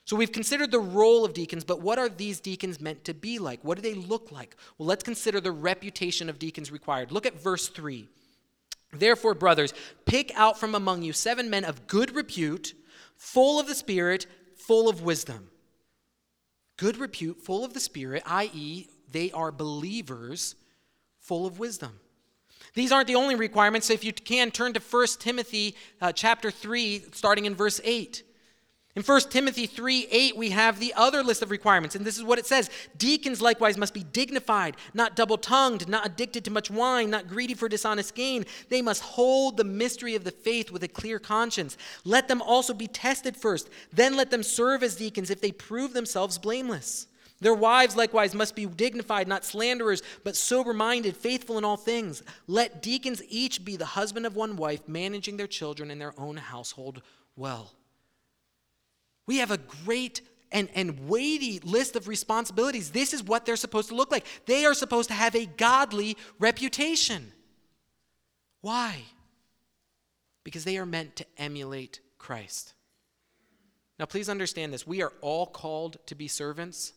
[0.04, 3.38] So we've considered the role of deacons, but what are these deacons meant to be
[3.38, 3.62] like?
[3.62, 4.57] What do they look like?
[4.76, 7.12] Well, let's consider the reputation of deacons required.
[7.12, 8.09] Look at verse 3.
[8.92, 9.72] Therefore, brothers,
[10.04, 12.74] pick out from among you seven men of good repute,
[13.16, 14.26] full of the Spirit,
[14.57, 15.48] full of wisdom.
[16.76, 20.57] Good repute, full of the Spirit, i.e., they are believers
[21.24, 21.98] full of wisdom.
[22.74, 23.87] These aren't the only requirements.
[23.87, 28.22] So if you can, turn to 1 Timothy uh, chapter 3, starting in verse 8.
[28.96, 32.22] In 1 Timothy 3 8, we have the other list of requirements, and this is
[32.22, 36.70] what it says Deacons likewise must be dignified, not double tongued, not addicted to much
[36.70, 38.44] wine, not greedy for dishonest gain.
[38.68, 41.76] They must hold the mystery of the faith with a clear conscience.
[42.04, 45.92] Let them also be tested first, then let them serve as deacons if they prove
[45.92, 47.08] themselves blameless.
[47.44, 52.22] Their wives likewise must be dignified, not slanderers, but sober minded, faithful in all things.
[52.46, 56.38] Let deacons each be the husband of one wife, managing their children and their own
[56.38, 57.02] household
[57.37, 57.70] well.
[59.26, 62.92] We have a great and, and weighty list of responsibilities.
[62.92, 64.24] This is what they're supposed to look like.
[64.46, 67.30] They are supposed to have a godly reputation.
[68.62, 69.02] Why?
[70.44, 72.72] Because they are meant to emulate Christ.
[73.98, 74.87] Now, please understand this.
[74.87, 76.94] We are all called to be servants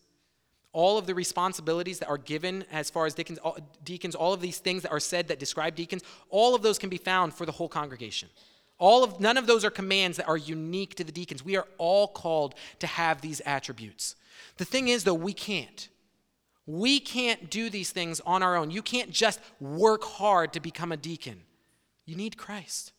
[0.77, 3.39] all of the responsibilities that are given as far as deacons,
[3.83, 6.87] deacons, all of these things that are said that describe deacons, all of those can
[6.87, 8.29] be found for the whole congregation.
[8.77, 11.43] All of none of those are commands that are unique to the deacons.
[11.43, 14.15] We are all called to have these attributes.
[14.57, 15.89] The thing is though we can't.
[16.67, 18.69] We can't do these things on our own.
[18.69, 21.41] You can't just work hard to become a deacon.
[22.05, 22.91] You need Christ.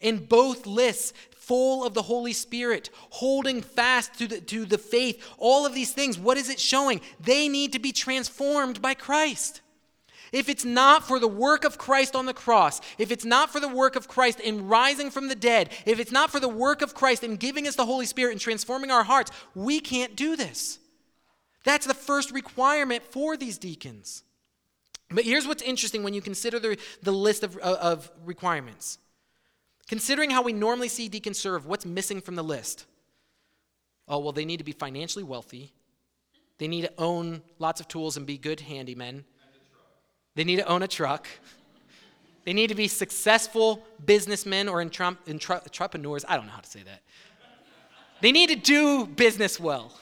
[0.00, 5.26] In both lists, full of the Holy Spirit, holding fast to the, to the faith,
[5.36, 7.00] all of these things, what is it showing?
[7.18, 9.60] They need to be transformed by Christ.
[10.32, 13.58] If it's not for the work of Christ on the cross, if it's not for
[13.58, 16.82] the work of Christ in rising from the dead, if it's not for the work
[16.82, 20.36] of Christ in giving us the Holy Spirit and transforming our hearts, we can't do
[20.36, 20.78] this.
[21.64, 24.22] That's the first requirement for these deacons.
[25.10, 28.99] But here's what's interesting when you consider the, the list of, uh, of requirements.
[29.90, 32.86] Considering how we normally see deacons serve, what's missing from the list?
[34.06, 35.72] Oh, well, they need to be financially wealthy.
[36.58, 39.24] They need to own lots of tools and be good handymen.
[40.36, 41.26] They need to own a truck.
[42.44, 46.24] They need to be successful businessmen or entrepreneurs.
[46.28, 47.02] I don't know how to say that.
[48.20, 49.92] They need to do business well.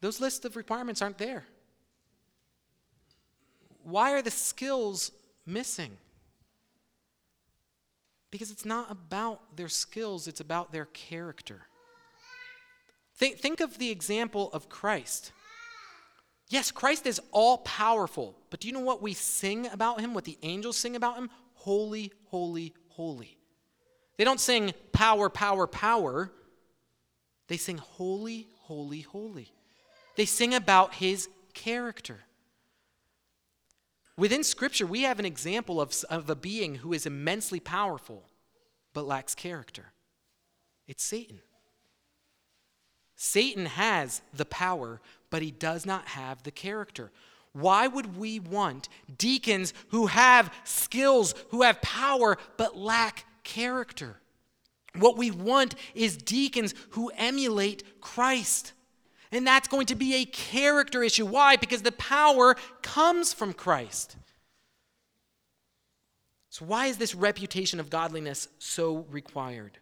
[0.00, 1.44] Those lists of requirements aren't there.
[3.82, 5.12] Why are the skills
[5.44, 5.98] missing?
[8.30, 11.62] Because it's not about their skills, it's about their character.
[13.14, 15.32] Think, think of the example of Christ.
[16.50, 20.24] Yes, Christ is all powerful, but do you know what we sing about him, what
[20.24, 21.30] the angels sing about him?
[21.54, 23.36] Holy, holy, holy.
[24.16, 26.30] They don't sing power, power, power.
[27.48, 29.52] They sing holy, holy, holy.
[30.16, 32.20] They sing about his character.
[34.18, 38.24] Within Scripture, we have an example of, of a being who is immensely powerful
[38.92, 39.92] but lacks character.
[40.88, 41.38] It's Satan.
[43.14, 45.00] Satan has the power,
[45.30, 47.12] but he does not have the character.
[47.52, 54.16] Why would we want deacons who have skills, who have power, but lack character?
[54.96, 58.72] What we want is deacons who emulate Christ.
[59.30, 61.26] And that's going to be a character issue.
[61.26, 61.56] Why?
[61.56, 64.16] Because the power comes from Christ.
[66.50, 69.78] So, why is this reputation of godliness so required?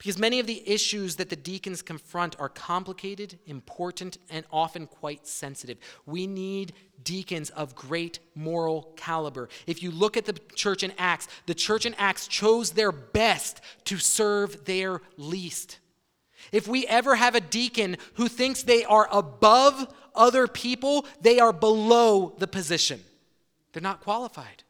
[0.00, 5.26] Because many of the issues that the deacons confront are complicated, important, and often quite
[5.26, 5.76] sensitive.
[6.06, 6.72] We need
[7.04, 9.50] deacons of great moral caliber.
[9.66, 13.60] If you look at the church in Acts, the church in Acts chose their best
[13.84, 15.79] to serve their least.
[16.52, 21.52] If we ever have a deacon who thinks they are above other people, they are
[21.52, 23.00] below the position.
[23.72, 24.64] They're not qualified.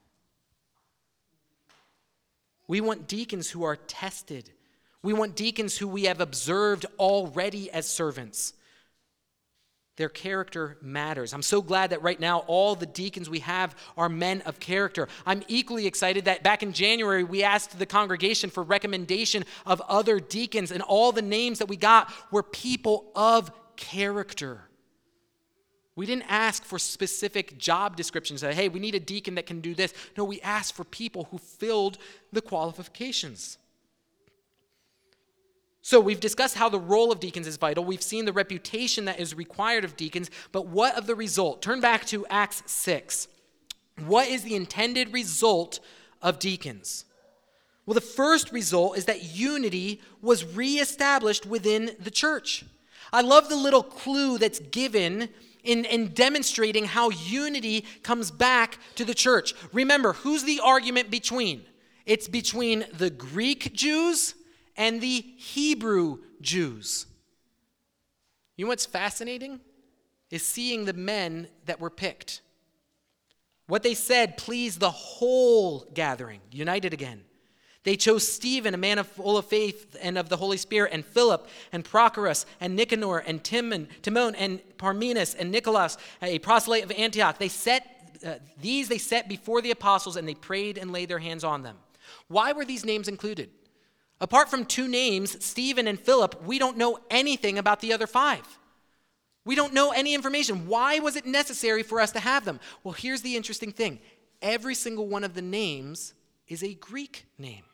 [2.69, 4.51] We want deacons who are tested
[5.03, 8.53] we want deacons who we have observed already as servants.
[10.01, 11.35] Their character matters.
[11.35, 15.09] I'm so glad that right now all the deacons we have are men of character.
[15.27, 20.19] I'm equally excited that back in January we asked the congregation for recommendation of other
[20.19, 24.63] deacons, and all the names that we got were people of character.
[25.97, 29.61] We didn't ask for specific job descriptions that, hey, we need a deacon that can
[29.61, 29.93] do this.
[30.17, 31.99] No, we asked for people who filled
[32.33, 33.59] the qualifications.
[35.83, 37.85] So, we've discussed how the role of deacons is vital.
[37.85, 41.63] We've seen the reputation that is required of deacons, but what of the result?
[41.63, 43.29] Turn back to Acts 6.
[44.05, 45.81] What is the intended result
[46.21, 47.07] of deacons?
[47.87, 52.65] Well, the first result is that unity was reestablished within the church.
[53.13, 55.31] I love the little clue that's given
[55.65, 59.55] in, in demonstrating how unity comes back to the church.
[59.73, 61.63] Remember, who's the argument between?
[62.07, 64.35] It's between the Greek Jews
[64.77, 67.07] and the Hebrew Jews.
[68.57, 69.61] You know what's fascinating?
[70.31, 72.41] Is seeing the men that were picked.
[73.67, 77.23] What they said pleased the whole gathering, united again.
[77.83, 81.05] They chose Stephen, a man of full of faith and of the Holy Spirit, and
[81.05, 86.91] Philip, and Prochorus, and Nicanor, and Timon, Timon, and Parmenas, and Nicholas, a proselyte of
[86.93, 87.39] Antioch.
[87.39, 87.87] They set
[88.25, 91.63] uh, these they set before the apostles, and they prayed and laid their hands on
[91.63, 91.77] them.
[92.29, 93.51] Why were these names included?
[94.21, 98.59] Apart from two names, Stephen and Philip, we don't know anything about the other five.
[99.45, 100.69] We don't know any information.
[100.69, 102.61] Why was it necessary for us to have them?
[102.85, 104.01] Well, here's the interesting thing
[104.43, 106.15] every single one of the names
[106.49, 107.65] is a Greek name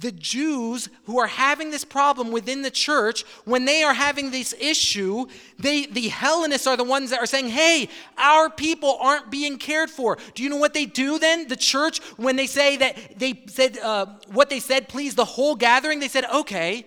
[0.00, 4.54] the Jews who are having this problem within the church, when they are having this
[4.60, 5.26] issue,
[5.58, 9.90] they, the Hellenists are the ones that are saying, hey, our people aren't being cared
[9.90, 10.18] for.
[10.34, 11.48] Do you know what they do then?
[11.48, 15.54] The church, when they say that they said uh, what they said, please, the whole
[15.54, 16.86] gathering, they said, okay,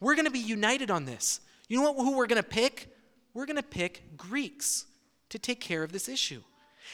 [0.00, 1.40] we're going to be united on this.
[1.68, 2.88] You know what, who we're going to pick?
[3.34, 4.86] We're going to pick Greeks
[5.30, 6.42] to take care of this issue.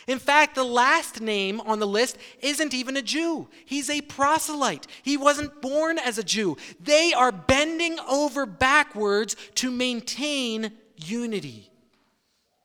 [0.06, 3.48] In fact, the last name on the list isn't even a Jew.
[3.64, 4.86] He's a proselyte.
[5.02, 6.56] He wasn't born as a Jew.
[6.80, 11.70] They are bending over backwards to maintain unity.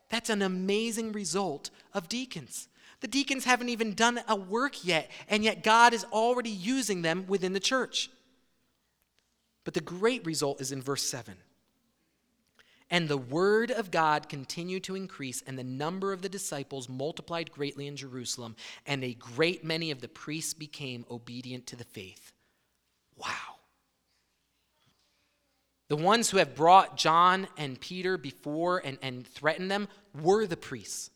[0.09, 2.67] That's an amazing result of deacons.
[3.01, 7.25] The deacons haven't even done a work yet, and yet God is already using them
[7.27, 8.09] within the church.
[9.65, 11.36] But the great result is in verse 7.
[12.94, 17.52] And the word of God continued to increase, and the number of the disciples multiplied
[17.52, 22.32] greatly in Jerusalem, and a great many of the priests became obedient to the faith.
[23.18, 23.56] Wow.
[25.89, 29.88] The ones who have brought John and Peter before and, and threatened them
[30.22, 31.10] were the priests.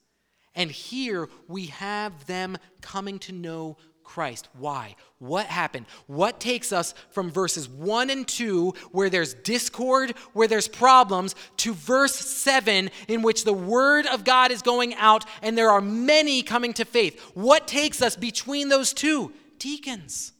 [0.56, 4.47] And here we have them coming to know Christ.
[4.58, 4.95] Why?
[5.20, 5.86] What happened?
[6.08, 11.74] What takes us from verses 1 and 2, where there's discord, where there's problems, to
[11.74, 16.41] verse 7, in which the word of God is going out and there are many
[16.41, 17.22] coming to faith?
[17.34, 19.34] What takes us between those two?
[19.60, 20.32] Deacons.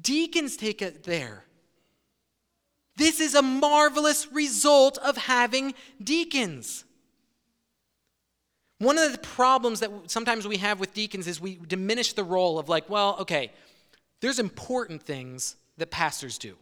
[0.00, 1.44] Deacons take it there.
[2.96, 6.84] This is a marvelous result of having deacons.
[8.84, 12.58] One of the problems that sometimes we have with deacons is we diminish the role
[12.58, 13.50] of, like, well, okay,
[14.20, 16.54] there's important things that pastors do.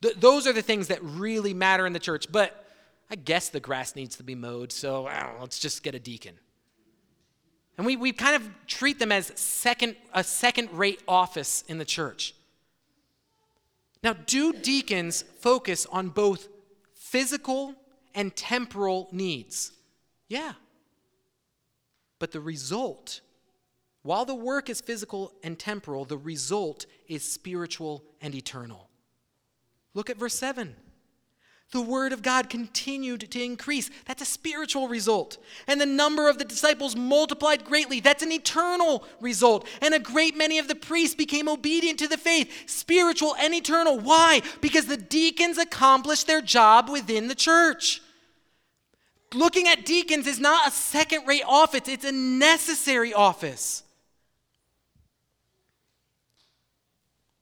[0.00, 2.64] Th- those are the things that really matter in the church, but
[3.10, 6.34] I guess the grass needs to be mowed, so know, let's just get a deacon.
[7.76, 11.84] And we, we kind of treat them as second, a second rate office in the
[11.84, 12.34] church.
[14.04, 16.46] Now, do deacons focus on both
[16.94, 17.74] physical
[18.14, 19.72] and temporal needs?
[20.28, 20.52] Yeah.
[22.18, 23.20] But the result,
[24.02, 28.88] while the work is physical and temporal, the result is spiritual and eternal.
[29.94, 30.76] Look at verse 7.
[31.70, 33.90] The word of God continued to increase.
[34.06, 35.38] That's a spiritual result.
[35.66, 37.98] And the number of the disciples multiplied greatly.
[37.98, 39.66] That's an eternal result.
[39.80, 43.98] And a great many of the priests became obedient to the faith, spiritual and eternal.
[43.98, 44.42] Why?
[44.60, 48.00] Because the deacons accomplished their job within the church
[49.34, 53.82] looking at deacons is not a second rate office, it's a necessary office.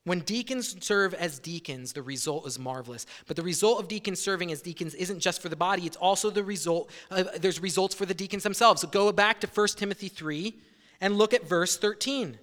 [0.05, 3.07] When deacons serve as deacons, the result is marvelous.
[3.27, 6.29] But the result of deacons serving as deacons isn't just for the body, it's also
[6.29, 8.81] the result, uh, there's results for the deacons themselves.
[8.81, 10.57] So go back to 1 Timothy 3
[11.01, 12.39] and look at verse 13.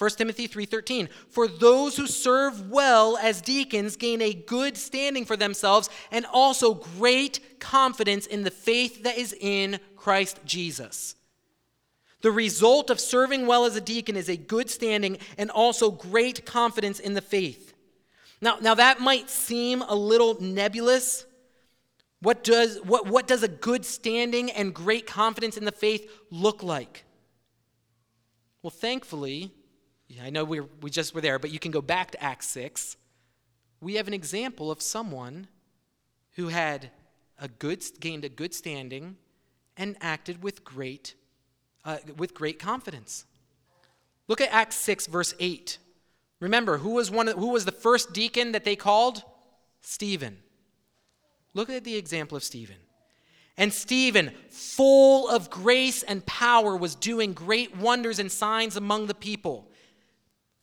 [0.00, 5.36] 1 Timothy 3:13 For those who serve well as deacons gain a good standing for
[5.36, 11.16] themselves and also great confidence in the faith that is in Christ Jesus.
[12.22, 16.46] The result of serving well as a deacon is a good standing and also great
[16.46, 17.74] confidence in the faith.
[18.40, 21.26] Now, now that might seem a little nebulous.
[22.22, 26.62] What does, what, what does a good standing and great confidence in the faith look
[26.62, 27.04] like?
[28.62, 29.52] Well, thankfully,
[30.22, 32.96] I know we we just were there, but you can go back to Acts 6.
[33.80, 35.48] We have an example of someone
[36.32, 36.90] who had
[37.38, 39.16] a good, gained a good standing
[39.76, 41.14] and acted with great
[41.84, 43.24] uh, with great confidence.
[44.28, 45.78] Look at Acts 6, verse 8.
[46.38, 49.22] Remember, who was, one of, who was the first deacon that they called?
[49.80, 50.38] Stephen.
[51.52, 52.76] Look at the example of Stephen.
[53.56, 59.14] And Stephen, full of grace and power, was doing great wonders and signs among the
[59.14, 59.69] people.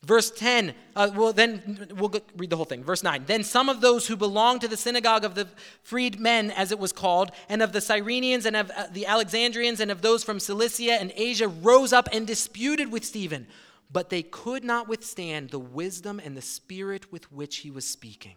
[0.04, 2.84] Verse 10, uh, well, then we'll read the whole thing.
[2.84, 3.24] Verse 9.
[3.26, 5.48] Then some of those who belonged to the synagogue of the
[5.82, 9.90] freedmen, as it was called, and of the Cyrenians and of uh, the Alexandrians and
[9.90, 13.48] of those from Cilicia and Asia rose up and disputed with Stephen.
[13.90, 18.36] But they could not withstand the wisdom and the spirit with which he was speaking.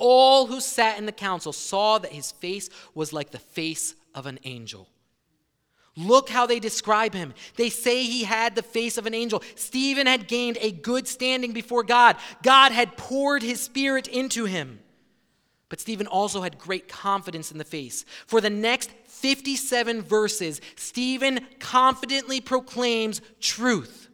[0.00, 4.26] all who sat in the council saw that his face was like the face of
[4.26, 4.88] an angel.
[5.96, 7.34] Look how they describe him.
[7.56, 9.42] They say he had the face of an angel.
[9.54, 12.16] Stephen had gained a good standing before God.
[12.42, 14.80] God had poured his spirit into him.
[15.68, 18.04] But Stephen also had great confidence in the face.
[18.26, 24.09] For the next 57 verses, Stephen confidently proclaims truth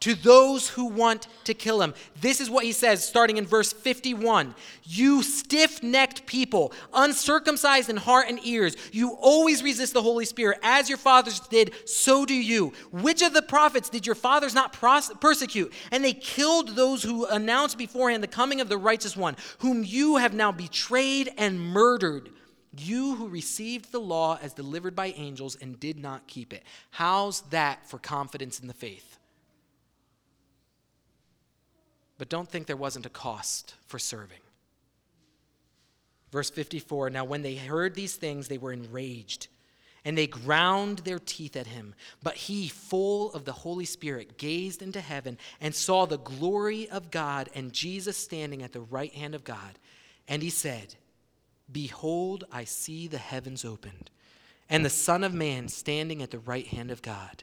[0.00, 1.94] to those who want to kill him.
[2.20, 7.96] This is what he says starting in verse 51 You stiff necked people, uncircumcised in
[7.96, 10.58] heart and ears, you always resist the Holy Spirit.
[10.62, 12.72] As your fathers did, so do you.
[12.90, 15.72] Which of the prophets did your fathers not persecute?
[15.90, 20.16] And they killed those who announced beforehand the coming of the righteous one, whom you
[20.16, 22.30] have now betrayed and murdered.
[22.78, 26.62] You who received the law as delivered by angels and did not keep it.
[26.90, 29.15] How's that for confidence in the faith?
[32.18, 34.40] But don't think there wasn't a cost for serving.
[36.32, 39.48] Verse 54 Now, when they heard these things, they were enraged,
[40.04, 41.94] and they ground their teeth at him.
[42.22, 47.10] But he, full of the Holy Spirit, gazed into heaven and saw the glory of
[47.10, 49.78] God and Jesus standing at the right hand of God.
[50.28, 50.96] And he said,
[51.70, 54.10] Behold, I see the heavens opened,
[54.70, 57.42] and the Son of Man standing at the right hand of God.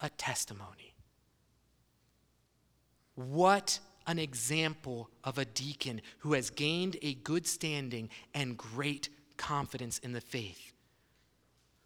[0.00, 0.94] a testimony.
[3.14, 9.98] What an example of a deacon who has gained a good standing and great confidence
[9.98, 10.72] in the faith,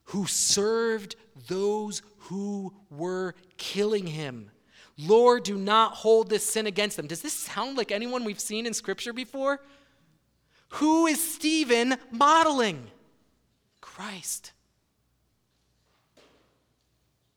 [0.04, 1.16] who served
[1.48, 4.50] those who were killing him.
[4.98, 7.06] Lord, do not hold this sin against them.
[7.06, 9.60] Does this sound like anyone we've seen in Scripture before?
[10.68, 12.90] Who is Stephen modeling?
[13.80, 14.52] Christ.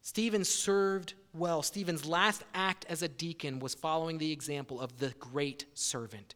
[0.05, 1.63] Stephen served well.
[1.63, 6.35] Stephen's last act as a deacon was following the example of the great servant.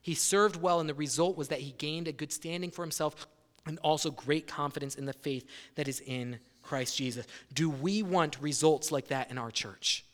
[0.00, 3.26] He served well, and the result was that he gained a good standing for himself
[3.66, 5.44] and also great confidence in the faith
[5.74, 7.26] that is in Christ Jesus.
[7.52, 10.04] Do we want results like that in our church?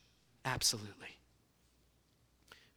[0.47, 1.19] Absolutely.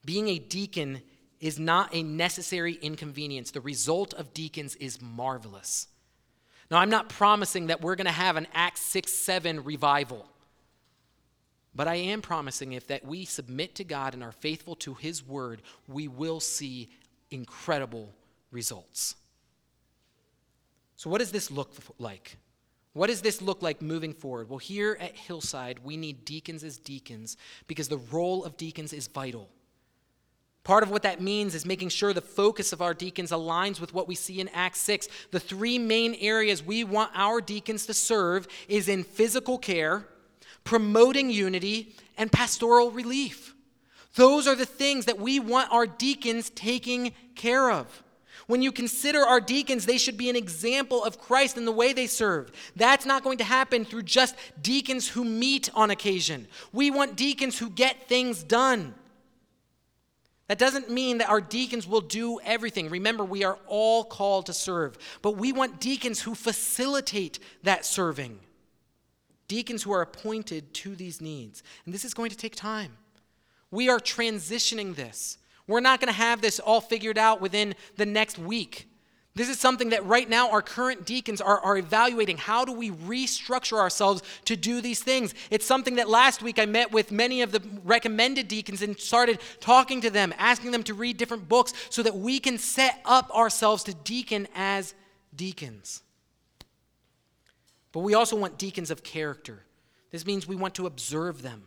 [0.03, 1.01] Being a deacon
[1.39, 3.51] is not a necessary inconvenience.
[3.51, 5.87] The result of deacons is marvelous.
[6.71, 10.25] Now, I'm not promising that we're going to have an Acts 6 7 revival.
[11.75, 15.25] But I am promising if that we submit to God and are faithful to his
[15.25, 16.89] word, we will see
[17.31, 18.13] incredible
[18.51, 19.15] results.
[20.95, 22.37] So what does this look like?
[22.93, 24.49] What does this look like moving forward?
[24.49, 29.07] Well, here at Hillside, we need deacons as deacons because the role of deacons is
[29.07, 29.49] vital.
[30.69, 33.91] Part of what that means is making sure the focus of our deacons aligns with
[33.91, 35.07] what we see in Acts 6.
[35.31, 40.05] The three main areas we want our deacons to serve is in physical care,
[40.63, 43.55] promoting unity, and pastoral relief.
[44.13, 48.03] Those are the things that we want our deacons taking care of.
[48.45, 51.93] When you consider our deacons, they should be an example of Christ in the way
[51.93, 52.51] they serve.
[52.75, 56.47] That's not going to happen through just deacons who meet on occasion.
[56.71, 58.93] We want deacons who get things done.
[60.49, 62.89] That doesn't mean that our deacons will do everything.
[62.89, 68.39] Remember, we are all called to serve, but we want deacons who facilitate that serving.
[69.47, 71.61] Deacons who are appointed to these needs.
[71.85, 72.97] And this is going to take time.
[73.69, 75.37] We are transitioning this.
[75.67, 78.88] We're not going to have this all figured out within the next week.
[79.39, 82.35] This is something that right now our current deacons are, are evaluating.
[82.35, 85.33] How do we restructure ourselves to do these things?
[85.49, 89.39] It's something that last week I met with many of the recommended deacons and started
[89.61, 93.33] talking to them, asking them to read different books so that we can set up
[93.33, 94.93] ourselves to deacon as
[95.33, 96.01] deacons.
[97.93, 99.63] But we also want deacons of character.
[100.11, 101.63] This means we want to observe them.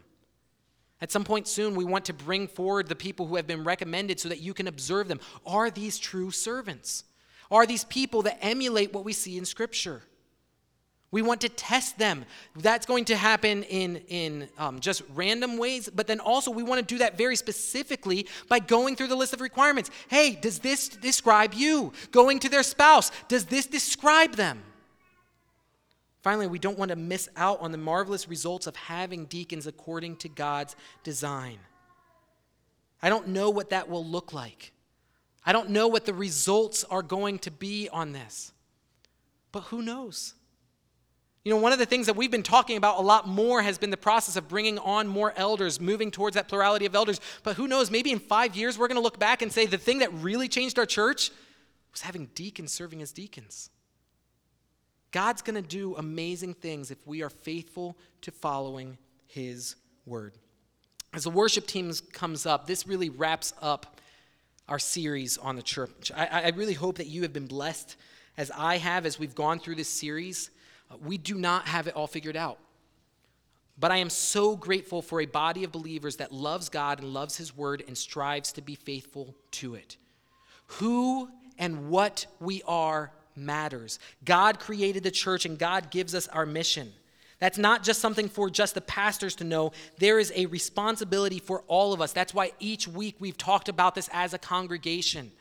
[1.00, 4.20] At some point soon, we want to bring forward the people who have been recommended
[4.20, 5.20] so that you can observe them.
[5.46, 7.04] Are these true servants?
[7.52, 10.02] Are these people that emulate what we see in Scripture.
[11.12, 12.24] We want to test them.
[12.56, 16.80] That's going to happen in, in um, just random ways, but then also we want
[16.80, 19.90] to do that very specifically by going through the list of requirements.
[20.08, 21.92] Hey, does this describe you?
[22.10, 24.62] Going to their spouse, does this describe them?
[26.22, 30.16] Finally, we don't want to miss out on the marvelous results of having deacons according
[30.16, 31.58] to God's design.
[33.02, 34.71] I don't know what that will look like.
[35.44, 38.52] I don't know what the results are going to be on this,
[39.50, 40.34] but who knows?
[41.44, 43.76] You know, one of the things that we've been talking about a lot more has
[43.76, 47.20] been the process of bringing on more elders, moving towards that plurality of elders.
[47.42, 49.78] But who knows, maybe in five years we're going to look back and say the
[49.78, 51.32] thing that really changed our church
[51.90, 53.70] was having deacons serving as deacons.
[55.10, 59.74] God's going to do amazing things if we are faithful to following his
[60.06, 60.34] word.
[61.12, 63.98] As the worship team comes up, this really wraps up
[64.68, 66.12] our series on the church.
[66.14, 67.96] I, I, really hope that you have been blessed
[68.36, 70.50] as I have as we've gone through this series.
[70.90, 72.58] Uh, we do not have it all figured out.
[73.78, 77.36] But I am so grateful for a body of believers that loves God and loves
[77.36, 79.96] His word and strives to be faithful to it.
[80.78, 83.98] Who and what we are matters.
[84.24, 86.92] God created the church and God gives us our mission.
[87.42, 89.72] That's not just something for just the pastors to know.
[89.98, 92.12] There is a responsibility for all of us.
[92.12, 95.32] That's why each week we've talked about this as a congregation.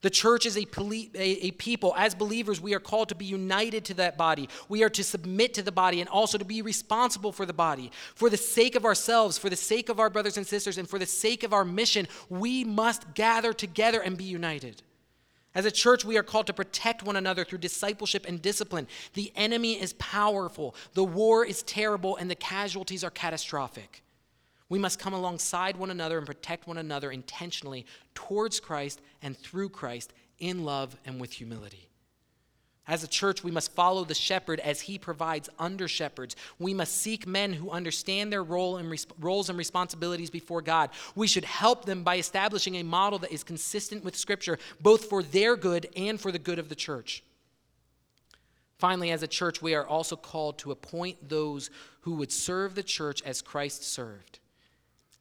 [0.00, 0.66] The church is a,
[1.14, 1.92] a, people.
[1.98, 4.48] As believers, we are called to be united to that body.
[4.70, 7.92] We are to submit to the body and also to be responsible for the body.
[8.14, 10.98] For the sake of ourselves, for the sake of our brothers and sisters, and for
[10.98, 14.82] the sake of our mission, we must gather together and be united.
[15.54, 18.86] As a church, we are called to protect one another through discipleship and discipline.
[19.14, 24.02] The enemy is powerful, the war is terrible, and the casualties are catastrophic.
[24.68, 29.70] We must come alongside one another and protect one another intentionally towards Christ and through
[29.70, 31.87] Christ in love and with humility.
[32.88, 36.34] As a church, we must follow the shepherd as he provides under shepherds.
[36.58, 40.88] We must seek men who understand their role and roles and responsibilities before God.
[41.14, 45.22] We should help them by establishing a model that is consistent with Scripture, both for
[45.22, 47.22] their good and for the good of the church.
[48.78, 51.68] Finally, as a church, we are also called to appoint those
[52.02, 54.38] who would serve the church as Christ served.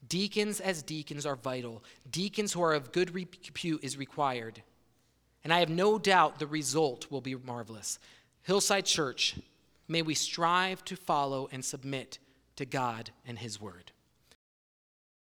[0.07, 1.83] Deacons as deacons are vital.
[2.09, 4.61] Deacons who are of good repute is required.
[5.47, 7.99] And I have no doubt the result will be marvelous.
[8.43, 9.39] Hillside Church,
[9.87, 12.19] may we strive to follow and submit
[12.57, 13.93] to God and His Word.